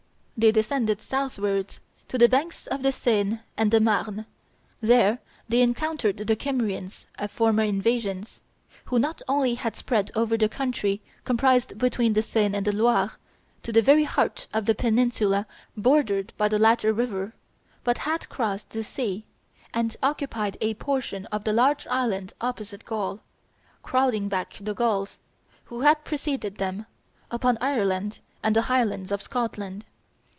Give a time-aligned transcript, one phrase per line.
[0.37, 4.25] They descended southwards, to the banks of the Seine and the Marne.
[4.81, 8.41] There they encountered the Kymrians of former invasions,
[8.85, 13.19] who not only had spread over the country comprised between the Seine and the Loire,
[13.61, 15.45] to the very heart of the peninsula
[15.77, 17.35] bordered by the latter river,
[17.83, 19.27] but had crossed the sea,
[19.75, 23.19] and occupied a portion of the large island opposite Gaul,
[23.83, 25.19] crowding back the Gauls,
[25.65, 26.87] who had preceded them,
[27.29, 29.85] upon Ireland and the highlands of Scotland.